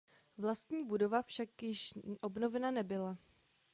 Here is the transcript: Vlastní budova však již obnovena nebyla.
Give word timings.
Vlastní 0.37 0.85
budova 0.85 1.21
však 1.21 1.63
již 1.63 1.93
obnovena 2.21 2.71
nebyla. 2.71 3.17